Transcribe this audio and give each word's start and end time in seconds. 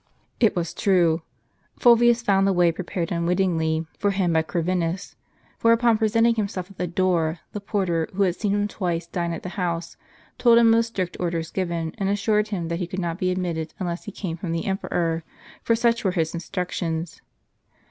It 0.39 0.55
was 0.55 0.73
true. 0.73 1.21
Fulvius 1.79 2.23
found 2.23 2.47
the 2.47 2.53
way 2.53 2.71
prepared 2.71 3.11
unwittingly 3.11 3.85
for 3.99 4.09
him 4.09 4.33
by 4.33 4.41
Corvinus; 4.41 5.15
for 5.59 5.73
upon 5.73 5.99
presenting 5.99 6.33
himself 6.33 6.71
at 6.71 6.79
the 6.79 6.87
door 6.87 7.37
the 7.53 7.61
porter, 7.61 8.09
who 8.15 8.23
had 8.23 8.35
seen 8.35 8.51
him 8.51 8.67
twice 8.67 9.05
dine 9.05 9.31
at 9.31 9.43
the 9.43 9.49
house, 9.59 9.97
told 10.39 10.57
him 10.57 10.69
of 10.73 10.77
the 10.79 10.81
strict 10.81 11.17
orders 11.19 11.51
given, 11.51 11.93
and 11.99 12.09
assured 12.09 12.47
him 12.47 12.67
that 12.69 12.79
he 12.79 12.87
could 12.87 12.97
not 12.99 13.19
be 13.19 13.29
admitted 13.29 13.75
unless 13.77 14.05
he 14.05 14.11
came 14.11 14.37
from 14.37 14.53
the 14.53 14.65
emperor, 14.65 15.23
for 15.61 15.75
such 15.75 16.03
were 16.03 16.13
his 16.13 16.33
instructions. 16.33 17.21